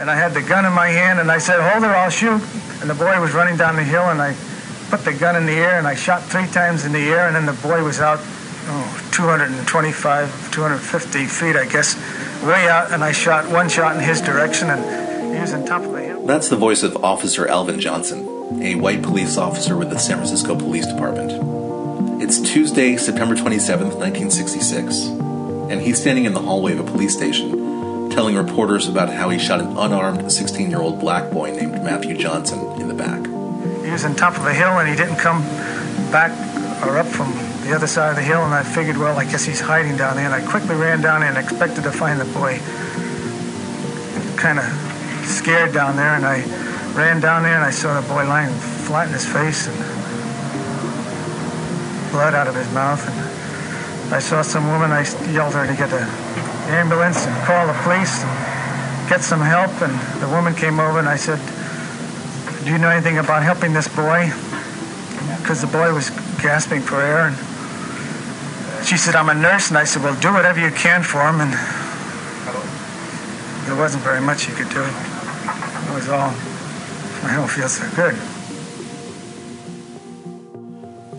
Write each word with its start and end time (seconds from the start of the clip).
And 0.00 0.08
I 0.08 0.14
had 0.14 0.32
the 0.32 0.42
gun 0.42 0.64
in 0.64 0.72
my 0.72 0.88
hand, 0.88 1.18
and 1.18 1.30
I 1.30 1.38
said, 1.38 1.60
Hold 1.60 1.82
it, 1.82 1.88
I'll 1.88 2.08
shoot. 2.08 2.40
And 2.80 2.88
the 2.88 2.94
boy 2.94 3.20
was 3.20 3.32
running 3.32 3.56
down 3.56 3.74
the 3.74 3.82
hill, 3.82 4.04
and 4.04 4.22
I 4.22 4.36
put 4.90 5.04
the 5.04 5.12
gun 5.12 5.34
in 5.34 5.44
the 5.44 5.52
air, 5.52 5.76
and 5.76 5.88
I 5.88 5.96
shot 5.96 6.22
three 6.22 6.46
times 6.46 6.84
in 6.84 6.92
the 6.92 7.08
air, 7.10 7.26
and 7.26 7.34
then 7.34 7.46
the 7.46 7.60
boy 7.60 7.82
was 7.82 7.98
out 7.98 8.20
oh, 8.20 9.08
225, 9.12 10.52
250 10.52 11.24
feet, 11.26 11.56
I 11.56 11.66
guess, 11.66 11.96
way 12.44 12.68
out, 12.68 12.92
and 12.92 13.02
I 13.02 13.10
shot 13.10 13.50
one 13.50 13.68
shot 13.68 13.96
in 13.96 14.02
his 14.02 14.20
direction, 14.20 14.70
and 14.70 15.34
he 15.34 15.40
was 15.40 15.52
on 15.52 15.66
top 15.66 15.82
of 15.82 15.90
the 15.90 16.02
hill. 16.02 16.24
That's 16.24 16.48
the 16.48 16.56
voice 16.56 16.84
of 16.84 16.96
Officer 17.02 17.48
Alvin 17.48 17.80
Johnson, 17.80 18.62
a 18.62 18.76
white 18.76 19.02
police 19.02 19.36
officer 19.36 19.76
with 19.76 19.90
the 19.90 19.98
San 19.98 20.18
Francisco 20.18 20.56
Police 20.56 20.86
Department. 20.86 22.22
It's 22.22 22.40
Tuesday, 22.40 22.96
September 22.96 23.34
27th, 23.34 23.96
1966, 23.98 25.06
and 25.06 25.80
he's 25.80 26.00
standing 26.00 26.24
in 26.24 26.34
the 26.34 26.40
hallway 26.40 26.72
of 26.72 26.80
a 26.80 26.84
police 26.84 27.16
station 27.16 27.67
telling 28.10 28.36
reporters 28.36 28.88
about 28.88 29.08
how 29.08 29.28
he 29.28 29.38
shot 29.38 29.60
an 29.60 29.76
unarmed 29.76 30.30
16 30.30 30.70
year 30.70 30.80
old 30.80 31.00
black 31.00 31.30
boy 31.30 31.50
named 31.50 31.82
Matthew 31.82 32.16
Johnson 32.16 32.80
in 32.80 32.88
the 32.88 32.94
back. 32.94 33.26
He 33.84 33.90
was 33.90 34.04
on 34.04 34.14
top 34.14 34.36
of 34.36 34.44
a 34.46 34.54
hill, 34.54 34.78
and 34.78 34.88
he 34.88 34.96
didn't 34.96 35.16
come 35.16 35.42
back 36.10 36.32
or 36.86 36.98
up 36.98 37.06
from 37.06 37.32
the 37.68 37.74
other 37.74 37.86
side 37.86 38.10
of 38.10 38.16
the 38.16 38.22
hill, 38.22 38.44
and 38.44 38.54
I 38.54 38.62
figured, 38.62 38.96
well, 38.96 39.18
I 39.18 39.24
guess 39.24 39.44
he's 39.44 39.60
hiding 39.60 39.96
down 39.96 40.16
there. 40.16 40.24
And 40.24 40.34
I 40.34 40.40
quickly 40.40 40.74
ran 40.74 41.02
down 41.02 41.20
there 41.20 41.28
and 41.28 41.38
expected 41.38 41.84
to 41.84 41.92
find 41.92 42.20
the 42.20 42.24
boy 42.24 42.58
kind 44.38 44.58
of 44.58 44.64
scared 45.26 45.74
down 45.74 45.96
there. 45.96 46.14
And 46.14 46.24
I 46.24 46.40
ran 46.96 47.20
down 47.20 47.42
there 47.42 47.56
and 47.56 47.64
I 47.64 47.70
saw 47.70 48.00
the 48.00 48.08
boy 48.08 48.26
lying 48.26 48.54
flat 48.54 49.08
in 49.08 49.12
his 49.12 49.26
face 49.26 49.68
and 49.68 49.76
blood 52.10 52.34
out 52.34 52.46
of 52.46 52.54
his 52.54 52.72
mouth. 52.72 53.06
And 53.06 53.27
I 54.10 54.20
saw 54.20 54.40
some 54.40 54.66
woman, 54.68 54.90
I 54.90 55.04
yelled 55.30 55.52
her 55.52 55.66
to 55.66 55.76
get 55.76 55.92
an 55.92 56.08
ambulance 56.72 57.26
and 57.26 57.44
call 57.44 57.66
the 57.66 57.76
police 57.84 58.24
and 58.24 59.08
get 59.08 59.20
some 59.20 59.40
help. 59.40 59.70
And 59.82 59.92
the 60.22 60.28
woman 60.28 60.54
came 60.54 60.80
over 60.80 60.98
and 60.98 61.08
I 61.08 61.16
said, 61.16 61.38
Do 62.64 62.72
you 62.72 62.78
know 62.78 62.88
anything 62.88 63.18
about 63.18 63.42
helping 63.42 63.74
this 63.74 63.86
boy? 63.86 64.32
Because 65.40 65.60
the 65.60 65.66
boy 65.66 65.92
was 65.92 66.08
gasping 66.40 66.80
for 66.80 67.02
air. 67.02 67.28
And 67.28 67.36
she 68.86 68.96
said, 68.96 69.14
I'm 69.14 69.28
a 69.28 69.34
nurse. 69.34 69.68
And 69.68 69.76
I 69.76 69.84
said, 69.84 70.02
Well, 70.02 70.18
do 70.20 70.32
whatever 70.32 70.58
you 70.58 70.70
can 70.70 71.02
for 71.02 71.20
him. 71.28 71.42
And 71.42 71.52
there 73.68 73.76
wasn't 73.76 74.02
very 74.04 74.22
much 74.22 74.48
you 74.48 74.54
could 74.54 74.70
do. 74.70 74.80
It 74.80 75.94
was 75.94 76.08
all, 76.08 76.32
I 77.24 77.36
don't 77.36 77.50
feel 77.50 77.68
so 77.68 77.84
good. 77.94 78.16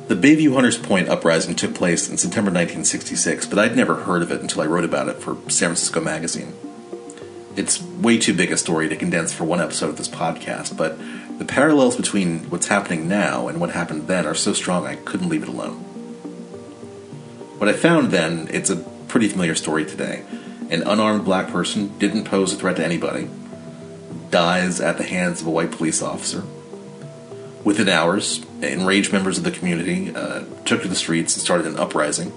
The 0.10 0.16
Bayview 0.16 0.56
Hunters 0.56 0.80
Point 0.80 1.08
uprising 1.08 1.54
took 1.54 1.76
place 1.76 2.10
in 2.10 2.18
September 2.18 2.50
1966, 2.50 3.46
but 3.46 3.60
I'd 3.60 3.76
never 3.76 3.94
heard 3.94 4.24
of 4.24 4.32
it 4.32 4.42
until 4.42 4.64
I 4.64 4.66
wrote 4.66 4.84
about 4.84 5.08
it 5.08 5.18
for 5.18 5.36
San 5.52 5.70
Francisco 5.70 6.02
Magazine. 6.02 6.56
It's 7.56 7.80
way 7.80 8.18
too 8.18 8.34
big 8.34 8.52
a 8.52 8.58
story 8.58 8.90
to 8.90 8.96
condense 8.96 9.32
for 9.32 9.44
one 9.44 9.62
episode 9.62 9.90
of 9.90 9.98
this 9.98 10.08
podcast, 10.08 10.76
but 10.76 10.98
the 11.38 11.46
parallels 11.46 11.96
between 11.96 12.50
what's 12.50 12.70
happening 12.70 13.08
now 13.08 13.48
and 13.48 13.62
what 13.62 13.70
happened 13.70 14.08
then 14.08 14.26
are 14.26 14.34
so 14.34 14.52
strong 14.52 14.88
I 14.88 14.96
couldn't 14.96 15.30
leave 15.30 15.44
it 15.44 15.50
alone. 15.50 15.76
What 17.60 17.70
I 17.70 17.74
found 17.74 18.10
then, 18.10 18.48
it's 18.52 18.72
a 18.72 18.78
pretty 19.10 19.28
familiar 19.28 19.54
story 19.54 19.86
today. 19.86 20.26
An 20.72 20.82
unarmed 20.82 21.24
black 21.24 21.50
person 21.50 21.96
didn't 22.00 22.24
pose 22.24 22.52
a 22.52 22.56
threat 22.56 22.78
to 22.78 22.84
anybody, 22.84 23.30
dies 24.32 24.82
at 24.82 24.98
the 24.98 25.04
hands 25.04 25.42
of 25.42 25.46
a 25.46 25.52
white 25.52 25.70
police 25.70 26.02
officer. 26.02 26.44
Within 27.64 27.90
hours, 27.90 28.46
enraged 28.62 29.12
members 29.12 29.38
of 29.38 29.44
the 29.44 29.52
community 29.52 30.16
uh, 30.16 30.44
took 30.66 30.82
to 30.82 30.88
the 30.88 30.96
streets 30.96 31.36
and 31.36 31.44
started 31.44 31.68
an 31.68 31.78
uprising. 31.78 32.32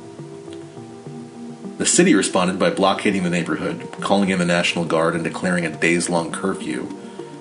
The 1.78 1.86
city 1.86 2.14
responded 2.14 2.58
by 2.58 2.70
blockading 2.70 3.22
the 3.22 3.30
neighborhood, 3.30 3.88
calling 4.00 4.30
in 4.30 4.38
the 4.38 4.44
National 4.44 4.84
Guard, 4.84 5.14
and 5.14 5.24
declaring 5.24 5.64
a 5.64 5.70
days 5.70 6.08
long 6.08 6.32
curfew. 6.32 6.88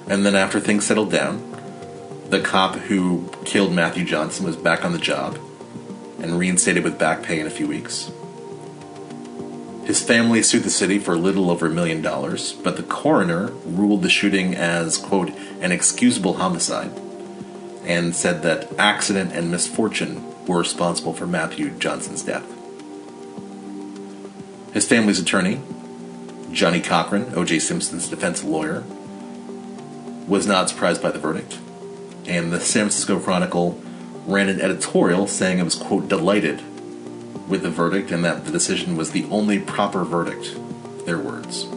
And 0.08 0.26
then, 0.26 0.36
after 0.36 0.60
things 0.60 0.86
settled 0.86 1.12
down, 1.12 1.48
the 2.30 2.40
cop 2.40 2.76
who 2.76 3.30
killed 3.46 3.74
Matthew 3.74 4.06
Johnson 4.06 4.46
was 4.46 4.56
back 4.56 4.86
on 4.86 4.94
the 4.94 5.00
job 5.00 5.38
and 6.20 6.38
reinstated 6.38 6.84
with 6.84 7.00
back 7.00 7.24
pay 7.24 7.40
in 7.40 7.48
a 7.48 7.52
few 7.52 7.68
weeks. 7.68 8.12
His 9.86 10.02
family 10.02 10.44
sued 10.44 10.64
the 10.64 10.70
city 10.70 11.00
for 11.00 11.16
a 11.16 11.20
little 11.20 11.50
over 11.50 11.66
a 11.66 11.72
million 11.72 12.02
dollars, 12.02 12.54
but 12.54 12.78
the 12.78 12.84
coroner 12.84 13.48
ruled 13.66 14.04
the 14.04 14.10
shooting 14.10 14.56
as, 14.56 14.98
quote, 14.98 15.30
an 15.62 15.72
excusable 15.72 16.36
homicide 16.36 16.92
and 17.84 18.16
said 18.16 18.44
that 18.44 18.72
accident 18.78 19.34
and 19.34 19.52
misfortune 19.52 20.24
were 20.46 20.60
responsible 20.60 21.14
for 21.14 21.26
Matthew 21.26 21.72
Johnson's 21.72 22.24
death. 22.24 22.46
His 24.74 24.88
family's 24.88 25.20
attorney, 25.20 25.62
Johnnie 26.52 26.82
Cochran, 26.82 27.34
O.J. 27.36 27.60
Simpson's 27.60 28.08
defense 28.08 28.44
lawyer, 28.44 28.84
was 30.28 30.48
not 30.48 30.70
surprised 30.70 31.02
by 31.02 31.12
the 31.12 31.20
verdict, 31.20 31.58
and 32.26 32.52
the 32.54 32.60
San 32.60 32.84
Francisco 32.84 33.20
Chronicle 33.20 33.82
ran 34.26 34.50
an 34.50 34.62
editorial 34.62 35.28
saying 35.28 35.60
it 35.60 35.64
was, 35.64 35.76
quote, 35.76 36.08
delighted 36.08 36.62
with 37.50 37.64
the 37.64 37.70
verdict 37.70 38.12
and 38.12 38.24
that 38.24 38.46
the 38.46 38.52
decision 38.52 38.96
was 38.96 39.12
the 39.12 39.26
only 39.26 39.60
proper 39.60 40.04
verdict, 40.06 40.56
their 41.06 41.18
words. 41.18 41.68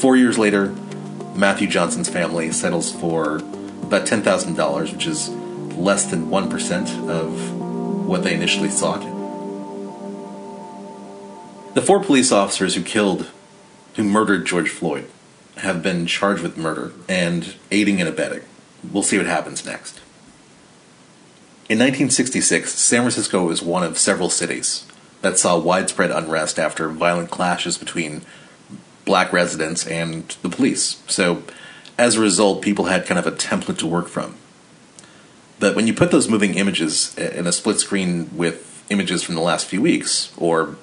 Four 0.00 0.16
years 0.16 0.38
later, 0.38 0.74
Matthew 1.34 1.68
Johnson's 1.68 2.08
family 2.08 2.50
settles 2.50 2.92
for 2.92 3.40
about 3.86 4.06
$10,000, 4.06 4.92
which 4.92 5.06
is 5.06 5.28
less 5.76 6.06
than 6.06 6.26
1% 6.28 7.08
of 7.08 8.06
what 8.06 8.22
they 8.22 8.34
initially 8.34 8.70
sought. 8.70 9.02
The 11.74 11.82
four 11.82 12.02
police 12.02 12.32
officers 12.32 12.74
who 12.74 12.82
killed, 12.82 13.30
who 13.94 14.04
murdered 14.04 14.46
George 14.46 14.70
Floyd, 14.70 15.08
have 15.58 15.82
been 15.82 16.06
charged 16.06 16.42
with 16.42 16.56
murder 16.56 16.92
and 17.08 17.54
aiding 17.70 18.00
and 18.00 18.08
abetting. 18.08 18.42
We'll 18.90 19.02
see 19.02 19.18
what 19.18 19.26
happens 19.26 19.64
next. 19.64 20.00
In 21.68 21.78
1966, 21.78 22.72
San 22.72 23.00
Francisco 23.00 23.44
was 23.44 23.60
one 23.60 23.82
of 23.82 23.98
several 23.98 24.30
cities 24.30 24.86
that 25.22 25.38
saw 25.38 25.58
widespread 25.58 26.10
unrest 26.10 26.58
after 26.58 26.88
violent 26.88 27.30
clashes 27.30 27.76
between 27.76 28.22
black 29.04 29.32
residents 29.32 29.86
and 29.86 30.36
the 30.42 30.48
police. 30.48 31.02
So, 31.08 31.42
as 31.98 32.16
a 32.16 32.20
result, 32.20 32.62
people 32.62 32.86
had 32.86 33.06
kind 33.06 33.18
of 33.18 33.26
a 33.26 33.32
template 33.32 33.78
to 33.78 33.86
work 33.86 34.08
from. 34.08 34.36
But 35.58 35.74
when 35.74 35.86
you 35.86 35.94
put 35.94 36.10
those 36.10 36.28
moving 36.28 36.54
images 36.54 37.16
in 37.16 37.46
a 37.46 37.52
split 37.52 37.78
screen 37.78 38.30
with 38.36 38.84
images 38.90 39.22
from 39.22 39.34
the 39.34 39.40
last 39.40 39.66
few 39.66 39.80
weeks, 39.80 40.32
or 40.36 40.76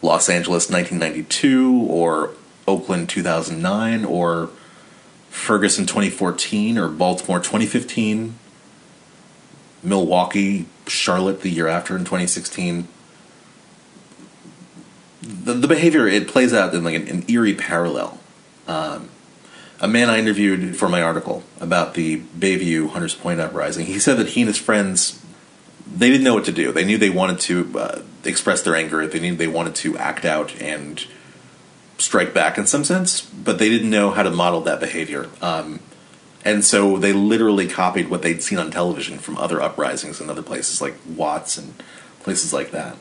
Los 0.00 0.28
Angeles 0.28 0.70
1992, 0.70 1.86
or 1.88 2.30
Oakland 2.68 3.08
2009, 3.08 4.04
or 4.04 4.50
Ferguson 5.28 5.86
2014, 5.86 6.78
or 6.78 6.88
Baltimore 6.88 7.38
2015, 7.38 8.38
Milwaukee, 9.82 10.66
Charlotte 10.86 11.40
the 11.40 11.50
year 11.50 11.66
after 11.66 11.96
in 11.96 12.04
2016, 12.04 12.86
the, 15.22 15.54
the 15.54 15.68
behavior 15.68 16.06
it 16.06 16.28
plays 16.28 16.54
out 16.54 16.74
in 16.74 16.84
like 16.84 16.94
an, 16.94 17.08
an 17.08 17.24
eerie 17.28 17.54
parallel. 17.54 18.18
Um, 18.66 19.08
a 19.80 19.88
man 19.88 20.10
I 20.10 20.18
interviewed 20.18 20.76
for 20.76 20.88
my 20.88 21.02
article 21.02 21.42
about 21.60 21.94
the 21.94 22.20
Bayview 22.38 22.90
Hunters 22.90 23.14
Point 23.14 23.40
uprising, 23.40 23.86
he 23.86 23.98
said 23.98 24.18
that 24.18 24.28
he 24.28 24.42
and 24.42 24.48
his 24.48 24.58
friends 24.58 25.20
they 25.92 26.08
didn't 26.08 26.24
know 26.24 26.34
what 26.34 26.44
to 26.44 26.52
do. 26.52 26.72
They 26.72 26.84
knew 26.84 26.98
they 26.98 27.10
wanted 27.10 27.40
to 27.40 27.78
uh, 27.78 28.02
express 28.24 28.62
their 28.62 28.76
anger. 28.76 29.06
They 29.06 29.20
knew 29.20 29.34
they 29.34 29.48
wanted 29.48 29.74
to 29.76 29.98
act 29.98 30.24
out 30.24 30.60
and 30.60 31.04
strike 31.98 32.32
back 32.32 32.56
in 32.56 32.66
some 32.66 32.84
sense, 32.84 33.22
but 33.22 33.58
they 33.58 33.68
didn't 33.68 33.90
know 33.90 34.10
how 34.10 34.22
to 34.22 34.30
model 34.30 34.60
that 34.62 34.80
behavior. 34.80 35.28
Um, 35.42 35.80
and 36.44 36.64
so 36.64 36.96
they 36.96 37.12
literally 37.12 37.66
copied 37.66 38.08
what 38.08 38.22
they'd 38.22 38.42
seen 38.42 38.58
on 38.58 38.70
television 38.70 39.18
from 39.18 39.36
other 39.36 39.60
uprisings 39.60 40.20
in 40.20 40.30
other 40.30 40.42
places 40.42 40.80
like 40.80 40.94
Watts 41.06 41.58
and 41.58 41.74
places 42.22 42.52
like 42.52 42.70
that. 42.70 42.96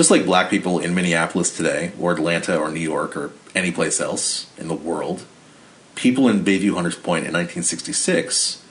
Just 0.00 0.10
like 0.10 0.24
black 0.24 0.48
people 0.48 0.78
in 0.78 0.94
Minneapolis 0.94 1.54
today, 1.54 1.92
or 2.00 2.12
Atlanta, 2.12 2.56
or 2.56 2.70
New 2.70 2.80
York, 2.80 3.14
or 3.14 3.32
any 3.54 3.70
place 3.70 4.00
else 4.00 4.46
in 4.56 4.66
the 4.66 4.74
world, 4.74 5.26
people 5.94 6.26
in 6.26 6.42
Bayview 6.42 6.72
Hunters 6.72 6.96
Point 6.96 7.26
in 7.26 7.34
1966 7.34 8.64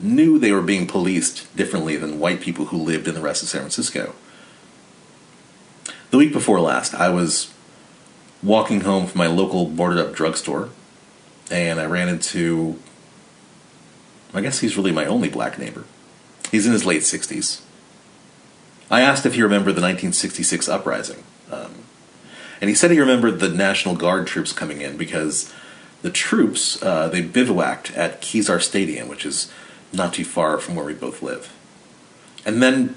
knew 0.00 0.38
they 0.38 0.52
were 0.52 0.62
being 0.62 0.86
policed 0.86 1.54
differently 1.54 1.96
than 1.96 2.18
white 2.18 2.40
people 2.40 2.64
who 2.64 2.78
lived 2.78 3.06
in 3.06 3.14
the 3.14 3.20
rest 3.20 3.42
of 3.42 3.50
San 3.50 3.60
Francisco. 3.60 4.14
The 6.12 6.16
week 6.16 6.32
before 6.32 6.62
last, 6.62 6.94
I 6.94 7.10
was 7.10 7.52
walking 8.42 8.80
home 8.80 9.06
from 9.06 9.18
my 9.18 9.26
local 9.26 9.66
boarded 9.66 9.98
up 9.98 10.14
drugstore, 10.14 10.70
and 11.50 11.78
I 11.78 11.84
ran 11.84 12.08
into, 12.08 12.78
I 14.32 14.40
guess 14.40 14.60
he's 14.60 14.78
really 14.78 14.92
my 14.92 15.04
only 15.04 15.28
black 15.28 15.58
neighbor. 15.58 15.84
He's 16.50 16.64
in 16.64 16.72
his 16.72 16.86
late 16.86 17.02
60s. 17.02 17.60
I 18.90 19.02
asked 19.02 19.26
if 19.26 19.34
he 19.34 19.42
remembered 19.42 19.72
the 19.72 19.82
1966 19.82 20.68
uprising. 20.68 21.24
Um, 21.50 21.72
and 22.60 22.68
he 22.68 22.74
said 22.74 22.90
he 22.90 23.00
remembered 23.00 23.40
the 23.40 23.48
National 23.48 23.94
Guard 23.94 24.26
troops 24.26 24.52
coming 24.52 24.80
in 24.80 24.96
because 24.96 25.52
the 26.02 26.10
troops, 26.10 26.82
uh, 26.82 27.08
they 27.08 27.22
bivouacked 27.22 27.92
at 27.96 28.20
Kezar 28.20 28.60
Stadium, 28.60 29.08
which 29.08 29.26
is 29.26 29.50
not 29.92 30.14
too 30.14 30.24
far 30.24 30.58
from 30.58 30.74
where 30.74 30.84
we 30.84 30.94
both 30.94 31.22
live. 31.22 31.52
And 32.44 32.62
then, 32.62 32.96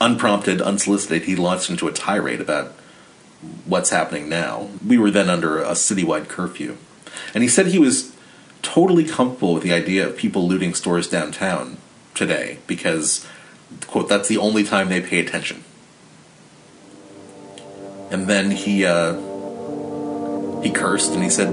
unprompted, 0.00 0.60
unsolicited, 0.60 1.22
he 1.22 1.36
launched 1.36 1.70
into 1.70 1.88
a 1.88 1.92
tirade 1.92 2.40
about 2.40 2.72
what's 3.64 3.90
happening 3.90 4.28
now. 4.28 4.68
We 4.86 4.98
were 4.98 5.10
then 5.10 5.30
under 5.30 5.60
a 5.60 5.72
citywide 5.72 6.28
curfew. 6.28 6.76
And 7.34 7.42
he 7.42 7.48
said 7.48 7.66
he 7.66 7.78
was 7.78 8.14
totally 8.62 9.04
comfortable 9.04 9.54
with 9.54 9.62
the 9.62 9.72
idea 9.72 10.06
of 10.06 10.16
people 10.16 10.46
looting 10.46 10.74
stores 10.74 11.08
downtown 11.08 11.78
today 12.14 12.58
because, 12.66 13.26
quote, 13.86 14.08
that's 14.08 14.28
the 14.28 14.38
only 14.38 14.64
time 14.64 14.88
they 14.88 15.00
pay 15.00 15.20
attention. 15.20 15.64
And 18.10 18.26
then 18.26 18.50
he 18.50 18.86
uh, 18.86 19.14
he 20.62 20.70
cursed 20.70 21.12
and 21.12 21.22
he 21.22 21.28
said, 21.28 21.50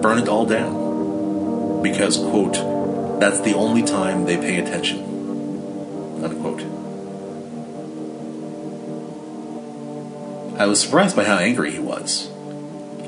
"Burn 0.00 0.18
it 0.18 0.28
all 0.28 0.46
down," 0.46 1.82
because, 1.82 2.16
quote, 2.16 2.54
that's 3.20 3.40
the 3.40 3.54
only 3.54 3.82
time 3.82 4.24
they 4.24 4.36
pay 4.36 4.58
attention. 4.58 5.00
Unquote. 6.22 6.62
I 10.60 10.66
was 10.66 10.80
surprised 10.80 11.16
by 11.16 11.24
how 11.24 11.38
angry 11.38 11.72
he 11.72 11.80
was. 11.80 12.30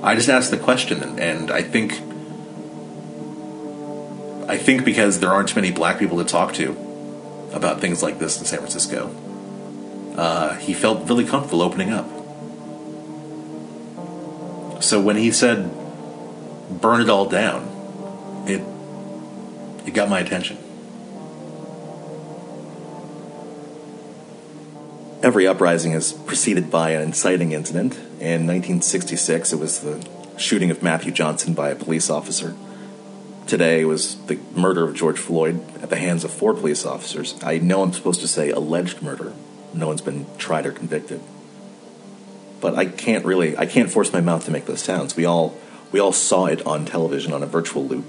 I 0.03 0.15
just 0.15 0.29
asked 0.29 0.51
the 0.51 0.59
question, 0.59 1.03
and, 1.03 1.21
and 1.21 1.51
I 1.51 1.63
think 1.63 1.93
I 4.49 4.57
think 4.57 4.85
because 4.85 5.21
there 5.21 5.31
aren't 5.31 5.55
many 5.55 5.71
black 5.71 5.99
people 5.99 6.19
to 6.19 6.25
talk 6.25 6.53
to 6.55 6.88
about 7.53 7.81
things 7.81 8.03
like 8.03 8.19
this 8.19 8.39
in 8.39 8.45
San 8.45 8.59
Francisco, 8.59 9.15
uh, 10.17 10.57
he 10.57 10.75
felt 10.75 11.09
really 11.09 11.25
comfortable 11.25 11.63
opening 11.63 11.91
up. 11.91 12.07
So 14.83 15.01
when 15.01 15.17
he 15.17 15.31
said, 15.31 15.71
"Burn 16.71 17.01
it 17.01 17.11
all 17.11 17.27
down," 17.27 17.69
it 18.47 18.63
it 19.87 19.95
got 19.95 20.09
my 20.09 20.21
attention. 20.21 20.59
Every 25.21 25.49
uprising 25.49 25.93
is 25.93 26.13
preceded 26.13 26.71
by 26.71 26.91
an 26.91 27.03
inciting 27.03 27.51
incident. 27.53 27.95
In 28.21 28.47
1966, 28.47 29.53
it 29.53 29.59
was 29.59 29.81
the 29.81 30.07
shooting 30.37 30.71
of 30.71 30.83
Matthew 30.83 31.11
Johnson 31.11 31.55
by 31.55 31.71
a 31.71 31.75
police 31.75 32.09
officer. 32.09 32.55
Today 33.49 33.87
was 33.87 34.17
the 34.27 34.39
murder 34.55 34.85
of 34.85 34.95
George 34.95 35.19
Floyd 35.19 35.63
at 35.83 35.89
the 35.89 35.97
hands 35.97 36.23
of 36.23 36.31
four 36.31 36.53
police 36.53 36.85
officers. 36.85 37.35
I 37.43 37.57
know 37.57 37.83
I'm 37.83 37.95
supposed 37.95 38.21
to 38.21 38.29
say 38.29 38.51
alleged 38.51 39.01
murder. 39.01 39.33
No 39.73 39.87
one's 39.87 40.03
been 40.03 40.27
tried 40.37 40.67
or 40.67 40.71
convicted. 40.71 41.23
But 42.61 42.75
I 42.75 42.85
can't 42.85 43.25
really 43.25 43.57
I 43.57 43.65
can't 43.65 43.91
force 43.91 44.13
my 44.13 44.21
mouth 44.21 44.45
to 44.45 44.51
make 44.51 44.67
those 44.67 44.83
sounds. 44.83 45.17
We 45.17 45.25
all 45.25 45.57
we 45.93 45.99
all 45.99 46.13
saw 46.13 46.45
it 46.45 46.61
on 46.67 46.85
television 46.85 47.33
on 47.33 47.43
a 47.43 47.47
virtual 47.47 47.87
loop. 47.87 48.05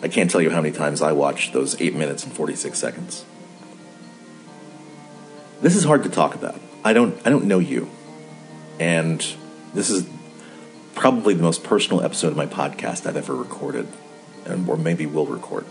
I 0.00 0.06
can't 0.06 0.30
tell 0.30 0.40
you 0.40 0.50
how 0.50 0.60
many 0.60 0.72
times 0.72 1.02
I 1.02 1.10
watched 1.10 1.52
those 1.52 1.80
8 1.80 1.96
minutes 1.96 2.22
and 2.22 2.32
46 2.32 2.78
seconds. 2.78 3.24
This 5.60 5.74
is 5.74 5.82
hard 5.82 6.04
to 6.04 6.08
talk 6.08 6.36
about. 6.36 6.60
I 6.84 6.92
don't 6.92 7.20
I 7.26 7.30
don't 7.30 7.46
know 7.46 7.58
you. 7.58 7.90
And 8.78 9.26
this 9.74 9.90
is 9.90 10.08
probably 10.94 11.34
the 11.34 11.42
most 11.42 11.64
personal 11.64 12.00
episode 12.04 12.28
of 12.28 12.36
my 12.36 12.46
podcast 12.46 13.06
I've 13.06 13.16
ever 13.16 13.34
recorded 13.34 13.88
and 14.46 14.68
or 14.68 14.76
maybe 14.76 15.06
will 15.06 15.26
record. 15.26 15.66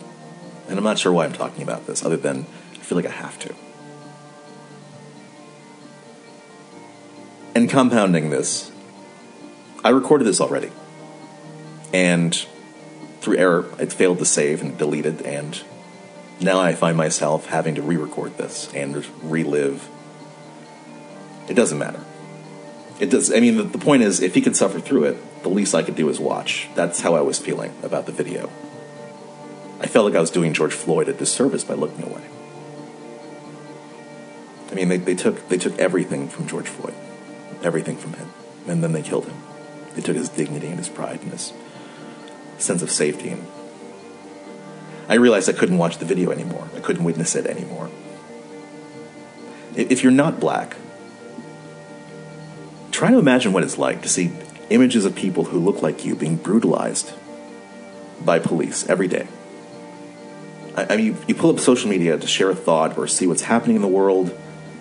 And 0.68 0.77
I'm 0.77 0.83
not 0.83 1.00
sure 1.00 1.12
why 1.12 1.25
I'm 1.25 1.33
talking 1.33 1.63
about 1.63 1.88
this 1.88 2.04
other 2.04 2.18
than 2.18 2.45
I 2.74 2.77
feel 2.77 2.98
like 2.98 3.06
I 3.06 3.12
have 3.12 3.38
to. 3.39 3.56
And 7.54 7.69
compounding 7.69 8.30
this, 8.30 8.72
I 9.83 9.89
recorded 9.89 10.25
this 10.25 10.42
already. 10.42 10.72
And 11.94 12.36
through 13.22 13.38
error, 13.38 13.74
it 13.80 13.94
failed 13.94 14.19
to 14.19 14.25
save 14.25 14.62
and 14.62 14.77
deleted 14.77 15.22
and 15.22 15.63
now 16.39 16.60
I 16.60 16.74
find 16.74 16.98
myself 16.98 17.45
having 17.48 17.75
to 17.75 17.81
re 17.81 17.95
record 17.95 18.38
this 18.38 18.72
and 18.74 19.06
relive. 19.24 19.88
It 21.48 21.54
doesn't 21.54 21.77
matter. 21.77 22.04
It 23.00 23.10
does. 23.10 23.31
I 23.31 23.39
mean, 23.39 23.57
the, 23.57 23.63
the, 23.63 23.77
point 23.77 24.04
is, 24.04 24.22
if 24.22 24.36
he 24.36 24.42
could 24.42 24.56
suffer 24.56 24.80
through 24.80 25.06
it, 25.06 25.18
the 25.46 25.50
least 25.50 25.76
I 25.76 25.84
could 25.84 25.96
do 25.96 26.10
is 26.10 26.20
watch. 26.20 26.68
That's 26.74 27.02
how 27.02 27.14
I 27.14 27.22
was 27.22 27.38
feeling 27.38 27.72
about 27.84 28.08
the 28.08 28.12
video. 28.12 28.50
I 29.80 29.86
felt 29.86 30.08
like 30.08 30.16
I 30.16 30.20
was 30.20 30.32
doing 30.32 30.54
George 30.54 30.74
Floyd 30.74 31.08
a 31.08 31.14
disservice 31.14 31.64
by 31.64 31.76
looking 31.76 32.04
away. 32.04 32.24
I 34.72 34.74
mean, 34.74 34.90
they, 34.90 34.98
they 34.98 35.14
took 35.14 35.48
they 35.50 35.60
took 35.60 35.78
everything 35.78 36.30
from 36.30 36.48
George 36.48 36.68
Floyd, 36.68 36.96
everything 37.62 37.96
from 37.96 38.14
him, 38.14 38.32
and 38.68 38.84
then 38.84 38.94
they 38.94 39.04
killed 39.04 39.26
him. 39.26 39.38
They 39.94 40.02
took 40.02 40.16
his 40.16 40.30
dignity 40.30 40.66
and 40.66 40.80
his 40.80 40.90
pride 40.90 41.22
and 41.22 41.32
his 41.32 41.54
sense 42.58 42.82
of 42.82 42.90
safety 42.90 43.30
and 43.30 43.46
I 45.08 45.14
realized 45.14 45.48
I 45.48 45.54
couldn't 45.54 45.78
watch 45.78 46.00
the 46.00 46.06
video 46.06 46.32
anymore. 46.32 46.68
I 46.76 46.80
couldn't 46.80 47.04
witness 47.04 47.36
it 47.36 47.46
anymore. 47.46 47.92
If 49.76 50.02
you're 50.02 50.12
not 50.12 50.40
black, 50.40 50.76
try 52.90 53.12
to 53.12 53.20
imagine 53.20 53.54
what 53.54 53.62
it's 53.62 53.78
like 53.78 54.02
to 54.02 54.10
see 54.10 54.32
images 54.70 55.06
of 55.06 55.16
people 55.16 55.46
who 55.46 55.60
look 55.60 55.82
like 55.82 56.06
you 56.06 56.16
being 56.16 56.36
brutalized 56.36 57.14
by 58.24 58.40
police 58.40 58.88
every 58.90 59.08
day. 59.08 59.28
I 60.76 60.98
mean, 60.98 61.18
you 61.28 61.36
pull 61.36 61.52
up 61.52 61.60
social 61.60 61.90
media 61.90 62.18
to 62.18 62.28
share 62.28 62.50
a 62.50 62.56
thought 62.56 62.98
or 62.98 63.08
see 63.08 63.28
what's 63.28 63.44
happening 63.44 63.78
in 63.78 63.82
the 63.82 63.88
world, 63.88 64.38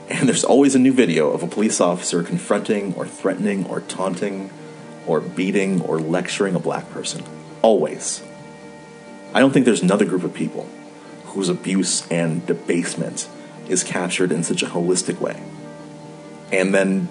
and 0.09 0.29
there's 0.29 0.43
always 0.43 0.75
a 0.75 0.79
new 0.79 0.93
video 0.93 1.31
of 1.31 1.43
a 1.43 1.47
police 1.47 1.81
officer 1.81 2.23
confronting 2.23 2.95
or 2.95 3.07
threatening 3.07 3.67
or 3.67 3.81
taunting 3.83 4.51
or 5.07 5.21
beating 5.21 5.81
or 5.83 6.01
lecturing 6.01 6.55
a 6.55 6.59
black 6.59 6.91
person. 6.91 7.23
Always. 7.63 8.23
I 9.33 9.41
don't 9.41 9.53
think 9.53 9.67
there's 9.67 9.83
another 9.83 10.05
group 10.05 10.25
of 10.25 10.35
people 10.35 10.69
whose 11.27 11.49
abuse 11.49 12.09
and 12.11 12.45
debasement 12.47 13.29
is 13.69 13.85
captured 13.85 14.33
in 14.33 14.43
such 14.43 14.63
a 14.63 14.67
holistic 14.67 15.21
way 15.21 15.43
and 16.53 16.75
then 16.75 17.09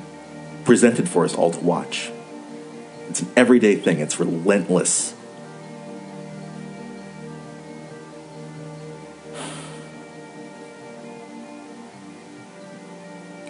presented 0.66 1.10
for 1.10 1.26
us 1.26 1.36
all 1.36 1.52
to 1.52 1.60
watch. 1.60 2.12
It's 3.10 3.22
an 3.22 3.32
everyday 3.36 3.76
thing, 3.76 4.00
it's 4.00 4.20
relentless. 4.20 5.14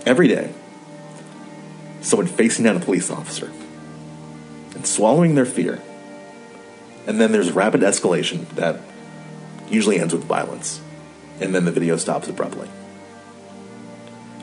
Every 0.05 0.27
day, 0.27 0.53
someone 2.01 2.27
facing 2.27 2.65
down 2.65 2.75
a 2.75 2.79
police 2.79 3.09
officer 3.09 3.51
and 4.75 4.85
swallowing 4.85 5.35
their 5.35 5.45
fear 5.45 5.81
and 7.05 7.19
then 7.19 7.31
there's 7.31 7.51
rapid 7.51 7.81
escalation 7.81 8.47
that 8.55 8.79
usually 9.69 9.99
ends 9.99 10.13
with 10.13 10.23
violence. 10.23 10.81
And 11.41 11.53
then 11.53 11.65
the 11.65 11.71
video 11.71 11.97
stops 11.97 12.27
abruptly. 12.27 12.69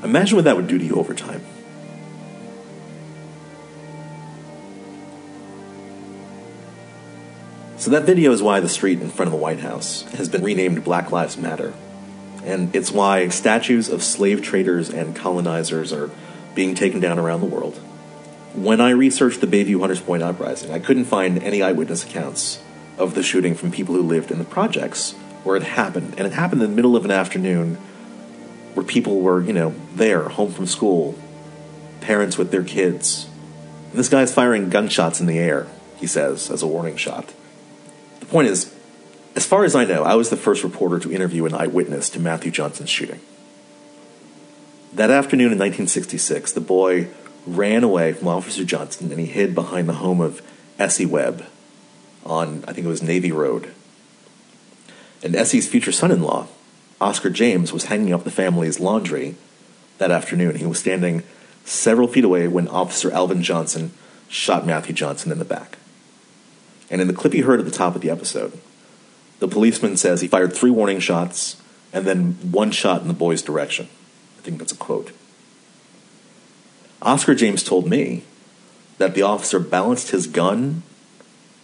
Imagine 0.02 0.36
what 0.36 0.44
that 0.44 0.56
would 0.56 0.66
do 0.66 0.78
to 0.78 0.84
you 0.84 0.96
over 0.96 1.14
time. 1.14 1.42
So, 7.80 7.90
that 7.92 8.04
video 8.04 8.30
is 8.32 8.42
why 8.42 8.60
the 8.60 8.68
street 8.68 9.00
in 9.00 9.08
front 9.08 9.28
of 9.28 9.32
the 9.32 9.38
White 9.38 9.60
House 9.60 10.02
has 10.12 10.28
been 10.28 10.42
renamed 10.42 10.84
Black 10.84 11.10
Lives 11.10 11.38
Matter. 11.38 11.72
And 12.44 12.76
it's 12.76 12.92
why 12.92 13.26
statues 13.28 13.88
of 13.88 14.02
slave 14.02 14.42
traders 14.42 14.90
and 14.90 15.16
colonizers 15.16 15.90
are 15.90 16.10
being 16.54 16.74
taken 16.74 17.00
down 17.00 17.18
around 17.18 17.40
the 17.40 17.46
world. 17.46 17.78
When 18.54 18.82
I 18.82 18.90
researched 18.90 19.40
the 19.40 19.46
Bayview 19.46 19.80
Hunters 19.80 20.02
Point 20.02 20.22
uprising, 20.22 20.70
I 20.70 20.78
couldn't 20.78 21.06
find 21.06 21.42
any 21.42 21.62
eyewitness 21.62 22.04
accounts 22.04 22.62
of 22.98 23.14
the 23.14 23.22
shooting 23.22 23.54
from 23.54 23.70
people 23.70 23.94
who 23.94 24.02
lived 24.02 24.30
in 24.30 24.36
the 24.36 24.44
projects 24.44 25.12
where 25.42 25.56
it 25.56 25.62
happened. 25.62 26.16
And 26.18 26.26
it 26.26 26.34
happened 26.34 26.60
in 26.60 26.68
the 26.68 26.76
middle 26.76 26.96
of 26.96 27.06
an 27.06 27.10
afternoon 27.10 27.76
where 28.74 28.84
people 28.84 29.22
were, 29.22 29.42
you 29.42 29.54
know, 29.54 29.74
there, 29.94 30.28
home 30.28 30.52
from 30.52 30.66
school, 30.66 31.18
parents 32.02 32.36
with 32.36 32.50
their 32.50 32.62
kids. 32.62 33.26
And 33.88 33.98
this 33.98 34.10
guy's 34.10 34.34
firing 34.34 34.68
gunshots 34.68 35.18
in 35.18 35.26
the 35.26 35.38
air, 35.38 35.66
he 35.96 36.06
says, 36.06 36.50
as 36.50 36.62
a 36.62 36.66
warning 36.66 36.98
shot. 36.98 37.32
The 38.20 38.26
point 38.26 38.48
is, 38.48 38.74
as 39.34 39.46
far 39.46 39.64
as 39.64 39.74
I 39.74 39.84
know, 39.84 40.02
I 40.02 40.14
was 40.14 40.30
the 40.30 40.36
first 40.36 40.64
reporter 40.64 40.98
to 40.98 41.12
interview 41.12 41.46
an 41.46 41.54
eyewitness 41.54 42.10
to 42.10 42.20
Matthew 42.20 42.50
Johnson's 42.50 42.90
shooting. 42.90 43.20
That 44.92 45.10
afternoon 45.10 45.52
in 45.52 45.58
1966, 45.58 46.52
the 46.52 46.60
boy 46.60 47.08
ran 47.46 47.84
away 47.84 48.12
from 48.12 48.28
Officer 48.28 48.64
Johnson 48.64 49.10
and 49.10 49.20
he 49.20 49.26
hid 49.26 49.54
behind 49.54 49.88
the 49.88 49.94
home 49.94 50.20
of 50.20 50.42
Essie 50.78 51.06
Webb 51.06 51.46
on, 52.24 52.64
I 52.66 52.72
think 52.72 52.86
it 52.86 52.90
was 52.90 53.02
Navy 53.02 53.32
Road. 53.32 53.72
And 55.22 55.36
Essie's 55.36 55.68
future 55.68 55.92
son 55.92 56.10
in 56.10 56.22
law, 56.22 56.48
Oscar 57.00 57.30
James, 57.30 57.72
was 57.72 57.84
hanging 57.84 58.12
up 58.12 58.24
the 58.24 58.30
family's 58.30 58.80
laundry 58.80 59.36
that 59.98 60.10
afternoon. 60.10 60.56
He 60.56 60.66
was 60.66 60.78
standing 60.78 61.22
several 61.64 62.08
feet 62.08 62.24
away 62.24 62.48
when 62.48 62.68
Officer 62.68 63.10
Alvin 63.12 63.42
Johnson 63.42 63.92
shot 64.28 64.66
Matthew 64.66 64.94
Johnson 64.94 65.30
in 65.30 65.38
the 65.38 65.44
back. 65.44 65.78
And 66.90 67.00
in 67.00 67.06
the 67.06 67.14
clip 67.14 67.34
you 67.34 67.44
heard 67.44 67.60
at 67.60 67.66
the 67.66 67.72
top 67.72 67.94
of 67.94 68.02
the 68.02 68.10
episode, 68.10 68.58
the 69.38 69.48
policeman 69.48 69.96
says 69.96 70.20
he 70.20 70.28
fired 70.28 70.52
three 70.52 70.70
warning 70.70 71.00
shots 71.00 71.60
and 71.92 72.06
then 72.06 72.32
one 72.50 72.70
shot 72.70 73.02
in 73.02 73.08
the 73.08 73.14
boy's 73.14 73.42
direction. 73.42 73.88
I 74.38 74.42
think 74.42 74.58
that's 74.58 74.72
a 74.72 74.76
quote. 74.76 75.12
Oscar 77.02 77.34
James 77.34 77.62
told 77.62 77.88
me 77.88 78.24
that 78.98 79.14
the 79.14 79.22
officer 79.22 79.58
balanced 79.58 80.10
his 80.10 80.26
gun 80.26 80.82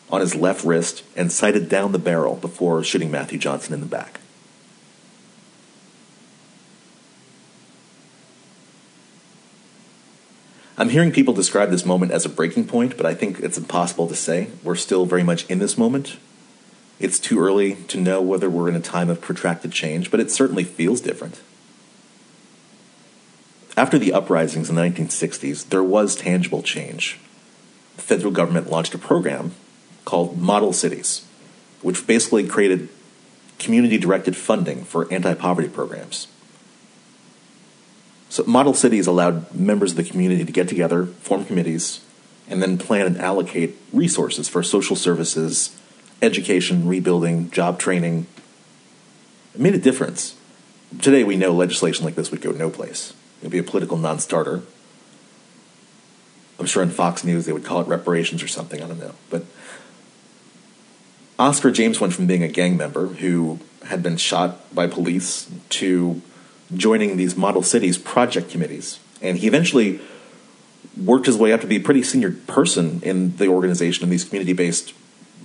on 0.08 0.20
his 0.20 0.34
left 0.34 0.64
wrist 0.64 1.02
and 1.14 1.30
sighted 1.30 1.68
down 1.68 1.92
the 1.92 1.98
barrel 1.98 2.36
before 2.36 2.82
shooting 2.82 3.10
Matthew 3.10 3.38
Johnson 3.38 3.74
in 3.74 3.80
the 3.80 3.86
back. 3.86 4.20
I'm 10.78 10.90
hearing 10.90 11.10
people 11.10 11.32
describe 11.32 11.70
this 11.70 11.86
moment 11.86 12.12
as 12.12 12.26
a 12.26 12.28
breaking 12.28 12.66
point, 12.66 12.98
but 12.98 13.06
I 13.06 13.14
think 13.14 13.40
it's 13.40 13.56
impossible 13.56 14.08
to 14.08 14.14
say. 14.14 14.48
We're 14.62 14.74
still 14.74 15.06
very 15.06 15.22
much 15.22 15.46
in 15.46 15.58
this 15.58 15.78
moment. 15.78 16.18
It's 17.00 17.18
too 17.18 17.40
early 17.40 17.76
to 17.88 17.98
know 17.98 18.20
whether 18.20 18.50
we're 18.50 18.68
in 18.68 18.76
a 18.76 18.80
time 18.80 19.08
of 19.08 19.22
protracted 19.22 19.72
change, 19.72 20.10
but 20.10 20.20
it 20.20 20.30
certainly 20.30 20.64
feels 20.64 21.00
different. 21.00 21.40
After 23.74 23.98
the 23.98 24.12
uprisings 24.12 24.68
in 24.68 24.76
the 24.76 24.82
1960s, 24.82 25.68
there 25.68 25.82
was 25.82 26.14
tangible 26.14 26.62
change. 26.62 27.20
The 27.96 28.02
federal 28.02 28.32
government 28.32 28.70
launched 28.70 28.94
a 28.94 28.98
program 28.98 29.52
called 30.04 30.38
Model 30.38 30.74
Cities, 30.74 31.26
which 31.80 32.06
basically 32.06 32.46
created 32.46 32.90
community 33.58 33.96
directed 33.96 34.36
funding 34.36 34.84
for 34.84 35.10
anti 35.12 35.34
poverty 35.34 35.68
programs. 35.68 36.28
So, 38.36 38.44
model 38.44 38.74
cities 38.74 39.06
allowed 39.06 39.54
members 39.54 39.92
of 39.92 39.96
the 39.96 40.04
community 40.04 40.44
to 40.44 40.52
get 40.52 40.68
together, 40.68 41.06
form 41.06 41.46
committees, 41.46 42.04
and 42.46 42.62
then 42.62 42.76
plan 42.76 43.06
and 43.06 43.16
allocate 43.16 43.78
resources 43.94 44.46
for 44.46 44.62
social 44.62 44.94
services, 44.94 45.74
education, 46.20 46.86
rebuilding, 46.86 47.50
job 47.50 47.78
training. 47.78 48.26
It 49.54 49.60
made 49.62 49.74
a 49.74 49.78
difference. 49.78 50.36
Today, 51.00 51.24
we 51.24 51.36
know 51.36 51.50
legislation 51.50 52.04
like 52.04 52.14
this 52.14 52.30
would 52.30 52.42
go 52.42 52.50
no 52.50 52.68
place. 52.68 53.14
It 53.40 53.44
would 53.44 53.52
be 53.52 53.58
a 53.58 53.62
political 53.62 53.96
non 53.96 54.18
starter. 54.18 54.60
I'm 56.58 56.66
sure 56.66 56.82
on 56.82 56.90
Fox 56.90 57.24
News 57.24 57.46
they 57.46 57.54
would 57.54 57.64
call 57.64 57.80
it 57.80 57.88
reparations 57.88 58.42
or 58.42 58.48
something, 58.48 58.82
I 58.82 58.86
don't 58.86 59.00
know. 59.00 59.14
But 59.30 59.46
Oscar 61.38 61.70
James 61.70 62.02
went 62.02 62.12
from 62.12 62.26
being 62.26 62.42
a 62.42 62.48
gang 62.48 62.76
member 62.76 63.06
who 63.06 63.60
had 63.86 64.02
been 64.02 64.18
shot 64.18 64.74
by 64.74 64.88
police 64.88 65.50
to 65.70 66.20
joining 66.74 67.16
these 67.16 67.36
model 67.36 67.62
cities 67.62 67.98
project 67.98 68.50
committees. 68.50 68.98
And 69.22 69.38
he 69.38 69.46
eventually 69.46 70.00
worked 70.96 71.26
his 71.26 71.36
way 71.36 71.52
up 71.52 71.60
to 71.60 71.66
be 71.66 71.76
a 71.76 71.80
pretty 71.80 72.02
senior 72.02 72.32
person 72.32 73.00
in 73.02 73.36
the 73.36 73.48
organization 73.48 74.04
in 74.04 74.10
these 74.10 74.24
community 74.24 74.52
based 74.52 74.92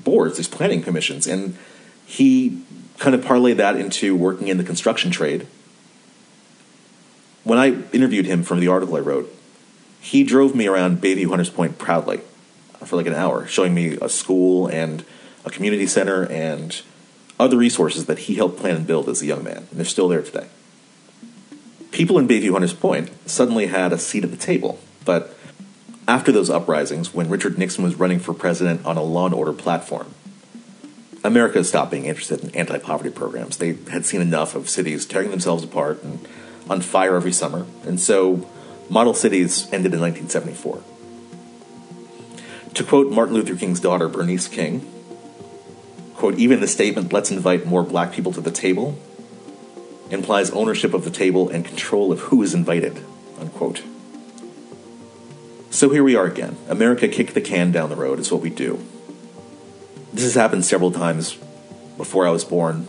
boards, 0.03 0.37
these 0.37 0.47
planning 0.47 0.81
commissions. 0.81 1.27
And 1.27 1.57
he 2.05 2.63
kind 2.97 3.15
of 3.15 3.23
parlayed 3.23 3.57
that 3.57 3.75
into 3.75 4.15
working 4.15 4.47
in 4.47 4.57
the 4.57 4.63
construction 4.63 5.11
trade. 5.11 5.47
When 7.43 7.57
I 7.57 7.81
interviewed 7.91 8.25
him 8.25 8.43
from 8.43 8.59
the 8.59 8.67
article 8.67 8.95
I 8.95 8.99
wrote, 8.99 9.33
he 9.99 10.23
drove 10.23 10.55
me 10.55 10.67
around 10.67 11.01
Bayview 11.01 11.29
Hunters 11.29 11.49
Point 11.49 11.77
proudly 11.77 12.21
for 12.83 12.95
like 12.95 13.07
an 13.07 13.13
hour, 13.13 13.45
showing 13.47 13.73
me 13.73 13.97
a 14.01 14.09
school 14.09 14.67
and 14.67 15.05
a 15.45 15.49
community 15.49 15.87
center 15.87 16.25
and 16.31 16.81
other 17.39 17.57
resources 17.57 18.05
that 18.05 18.19
he 18.19 18.35
helped 18.35 18.59
plan 18.59 18.75
and 18.75 18.87
build 18.87 19.09
as 19.09 19.21
a 19.21 19.25
young 19.25 19.43
man. 19.43 19.57
And 19.57 19.69
they're 19.71 19.85
still 19.85 20.07
there 20.07 20.21
today 20.21 20.47
people 22.01 22.17
in 22.17 22.27
Bayview 22.27 22.53
Hunters 22.53 22.73
Point 22.73 23.11
suddenly 23.29 23.67
had 23.67 23.93
a 23.93 23.97
seat 23.99 24.23
at 24.23 24.31
the 24.31 24.35
table. 24.35 24.79
But 25.05 25.37
after 26.07 26.31
those 26.31 26.49
uprisings, 26.49 27.13
when 27.13 27.29
Richard 27.29 27.59
Nixon 27.59 27.83
was 27.83 27.93
running 27.93 28.17
for 28.17 28.33
president 28.33 28.83
on 28.87 28.97
a 28.97 29.03
law 29.03 29.27
and 29.27 29.35
order 29.35 29.53
platform, 29.53 30.11
America 31.23 31.63
stopped 31.63 31.91
being 31.91 32.05
interested 32.05 32.43
in 32.43 32.55
anti 32.55 32.79
poverty 32.79 33.11
programs. 33.11 33.57
They 33.57 33.75
had 33.91 34.07
seen 34.07 34.19
enough 34.19 34.55
of 34.55 34.67
cities 34.67 35.05
tearing 35.05 35.29
themselves 35.29 35.63
apart 35.63 36.01
and 36.01 36.27
on 36.67 36.81
fire 36.81 37.15
every 37.15 37.31
summer. 37.31 37.67
And 37.85 37.99
so 37.99 38.49
model 38.89 39.13
cities 39.13 39.65
ended 39.65 39.93
in 39.93 40.01
1974. 40.01 40.81
To 42.73 42.83
quote 42.83 43.11
Martin 43.11 43.35
Luther 43.35 43.55
King's 43.55 43.79
daughter, 43.79 44.09
Bernice 44.09 44.47
King, 44.47 44.91
quote, 46.15 46.39
even 46.39 46.61
the 46.61 46.67
statement, 46.67 47.13
let's 47.13 47.29
invite 47.29 47.67
more 47.67 47.83
black 47.83 48.11
people 48.11 48.33
to 48.33 48.41
the 48.41 48.49
table, 48.49 48.97
implies 50.11 50.51
ownership 50.51 50.93
of 50.93 51.03
the 51.03 51.09
table 51.09 51.49
and 51.49 51.65
control 51.65 52.11
of 52.11 52.19
who 52.19 52.43
is 52.43 52.53
invited. 52.53 53.03
Unquote. 53.39 53.81
So 55.71 55.89
here 55.89 56.03
we 56.03 56.15
are 56.15 56.25
again. 56.25 56.57
America 56.67 57.07
kicked 57.07 57.33
the 57.33 57.41
can 57.41 57.71
down 57.71 57.89
the 57.89 57.95
road, 57.95 58.19
is 58.19 58.31
what 58.31 58.41
we 58.41 58.49
do. 58.49 58.85
This 60.13 60.25
has 60.25 60.35
happened 60.35 60.65
several 60.65 60.91
times 60.91 61.37
before 61.97 62.27
I 62.27 62.31
was 62.31 62.43
born. 62.43 62.85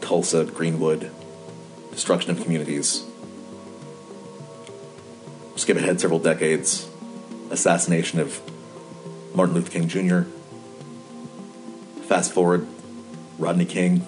Tulsa, 0.00 0.44
Greenwood, 0.46 1.10
destruction 1.92 2.30
of 2.30 2.42
communities. 2.42 3.04
Skip 5.56 5.76
ahead 5.76 6.00
several 6.00 6.18
decades, 6.18 6.88
assassination 7.50 8.18
of 8.18 8.40
Martin 9.34 9.54
Luther 9.54 9.70
King 9.70 9.88
Jr. 9.88 10.22
Fast 12.06 12.32
forward, 12.32 12.66
Rodney 13.38 13.64
King, 13.64 14.06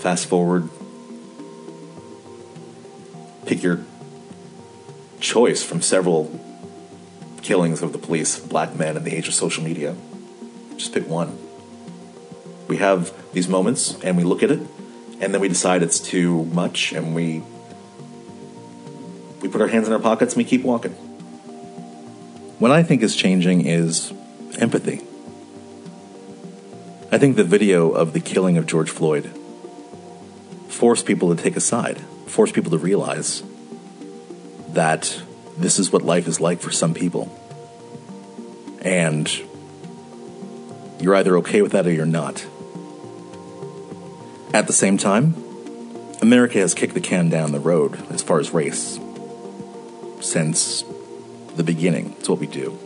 fast 0.00 0.26
forward, 0.26 0.68
pick 3.44 3.62
your 3.62 3.84
choice 5.20 5.62
from 5.62 5.82
several 5.82 6.40
killings 7.42 7.82
of 7.82 7.92
the 7.92 7.98
police, 7.98 8.38
black 8.38 8.74
men 8.74 8.96
in 8.96 9.04
the 9.04 9.14
age 9.14 9.28
of 9.28 9.34
social 9.34 9.62
media. 9.62 9.94
Just 10.76 10.94
pick 10.94 11.06
one. 11.06 11.38
We 12.66 12.78
have 12.78 13.12
these 13.34 13.46
moments 13.46 13.98
and 14.02 14.16
we 14.16 14.24
look 14.24 14.42
at 14.42 14.50
it 14.50 14.60
and 15.20 15.34
then 15.34 15.40
we 15.40 15.48
decide 15.48 15.82
it's 15.82 16.00
too 16.00 16.44
much 16.46 16.92
and 16.92 17.14
we 17.14 17.42
we 19.42 19.48
put 19.48 19.60
our 19.60 19.68
hands 19.68 19.86
in 19.86 19.92
our 19.92 19.98
pockets 19.98 20.34
and 20.34 20.38
we 20.38 20.48
keep 20.48 20.62
walking. 20.62 20.92
What 22.58 22.70
I 22.70 22.82
think 22.82 23.02
is 23.02 23.16
changing 23.16 23.66
is 23.66 24.12
empathy. 24.58 25.02
I 27.12 27.18
think 27.18 27.36
the 27.36 27.44
video 27.44 27.90
of 27.90 28.12
the 28.12 28.20
killing 28.20 28.56
of 28.56 28.66
George 28.66 28.90
Floyd 28.90 29.30
force 30.80 31.02
people 31.02 31.36
to 31.36 31.42
take 31.42 31.56
a 31.56 31.60
side, 31.60 31.98
force 32.26 32.50
people 32.50 32.70
to 32.70 32.78
realize 32.78 33.42
that 34.70 35.20
this 35.58 35.78
is 35.78 35.92
what 35.92 36.00
life 36.00 36.26
is 36.26 36.40
like 36.40 36.58
for 36.58 36.70
some 36.70 36.94
people. 36.94 37.30
And 38.80 39.30
you're 40.98 41.14
either 41.16 41.36
okay 41.36 41.60
with 41.60 41.72
that 41.72 41.86
or 41.86 41.92
you're 41.92 42.06
not. 42.06 42.46
At 44.54 44.68
the 44.68 44.72
same 44.72 44.96
time, 44.96 45.34
America 46.22 46.58
has 46.58 46.72
kicked 46.72 46.94
the 46.94 47.02
can 47.02 47.28
down 47.28 47.52
the 47.52 47.60
road 47.60 48.00
as 48.10 48.22
far 48.22 48.40
as 48.40 48.50
race 48.54 48.98
since 50.22 50.82
the 51.56 51.62
beginning. 51.62 52.14
It's 52.18 52.28
what 52.30 52.38
we 52.38 52.46
do. 52.46 52.78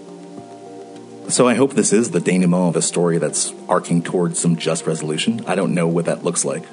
So 1.29 1.47
I 1.47 1.55
hope 1.55 1.75
this 1.75 1.93
is 1.93 2.11
the 2.11 2.21
denouement 2.21 2.71
of 2.71 2.77
a 2.77 2.83
story 2.83 3.19
that's 3.19 3.55
arcing 3.69 4.03
towards 4.03 4.41
some 4.41 4.57
just 4.57 4.85
resolution. 4.85 5.45
I 5.47 5.55
don't 5.55 5.75
know 5.75 5.87
what 5.87 6.07
that 6.07 6.25
looks 6.25 6.45
like. 6.45 6.65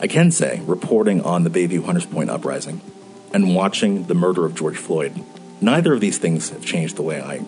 I 0.00 0.06
can 0.06 0.30
say, 0.30 0.62
reporting 0.64 1.20
on 1.20 1.44
the 1.44 1.50
Bayview 1.50 1.84
Hunters 1.84 2.06
Point 2.06 2.30
uprising 2.30 2.80
and 3.34 3.54
watching 3.54 4.04
the 4.04 4.14
murder 4.14 4.46
of 4.46 4.54
George 4.54 4.78
Floyd, 4.78 5.22
neither 5.60 5.92
of 5.92 6.00
these 6.00 6.16
things 6.16 6.48
have 6.48 6.64
changed 6.64 6.96
the 6.96 7.02
way 7.02 7.20
I, 7.20 7.44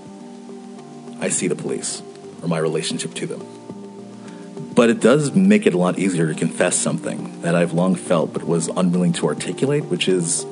I 1.18 1.30
see 1.30 1.49
the 1.49 1.56
police 1.56 2.02
or 2.42 2.49
my 2.49 2.59
relationship 2.59 3.14
to 3.14 3.26
them. 3.26 4.73
But 4.75 4.90
it 4.90 5.00
does 5.00 5.35
make 5.35 5.66
it 5.66 5.73
a 5.73 5.78
lot 5.78 5.99
easier 5.99 6.26
to 6.26 6.38
confess 6.38 6.76
something 6.76 7.40
that 7.40 7.54
I've 7.54 7.73
long 7.73 7.94
felt 7.94 8.35
but 8.35 8.44
was 8.44 8.68
unwilling 8.68 9.14
to 9.14 9.28
articulate, 9.28 9.87
which 9.87 10.06
is 10.06 10.44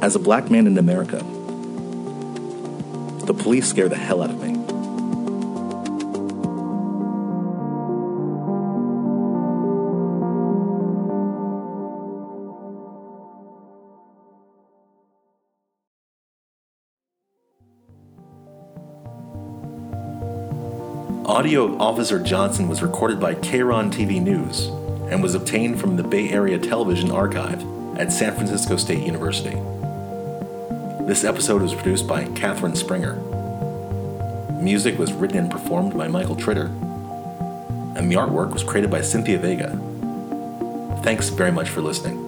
as 0.00 0.16
a 0.16 0.18
black 0.18 0.50
man 0.50 0.66
in 0.66 0.78
America, 0.78 1.18
the 3.26 3.34
police 3.34 3.68
scare 3.68 3.90
the 3.90 3.96
hell 3.96 4.22
out 4.22 4.30
of 4.30 4.42
me. 4.42 4.57
Audio 21.38 21.66
of 21.66 21.80
Officer 21.80 22.18
Johnson 22.18 22.66
was 22.66 22.82
recorded 22.82 23.20
by 23.20 23.32
KRON 23.32 23.92
TV 23.92 24.20
News 24.20 24.66
and 25.08 25.22
was 25.22 25.36
obtained 25.36 25.80
from 25.80 25.94
the 25.94 26.02
Bay 26.02 26.30
Area 26.30 26.58
Television 26.58 27.12
Archive 27.12 27.64
at 27.96 28.12
San 28.12 28.34
Francisco 28.34 28.76
State 28.76 29.06
University. 29.06 29.54
This 31.06 31.22
episode 31.22 31.62
was 31.62 31.74
produced 31.74 32.08
by 32.08 32.24
Katherine 32.32 32.74
Springer. 32.74 33.14
Music 34.60 34.98
was 34.98 35.12
written 35.12 35.38
and 35.38 35.48
performed 35.48 35.96
by 35.96 36.08
Michael 36.08 36.34
Tritter, 36.34 36.70
and 37.96 38.10
the 38.10 38.16
artwork 38.16 38.52
was 38.52 38.64
created 38.64 38.90
by 38.90 39.00
Cynthia 39.00 39.38
Vega. 39.38 39.78
Thanks 41.04 41.28
very 41.28 41.52
much 41.52 41.68
for 41.68 41.82
listening. 41.82 42.27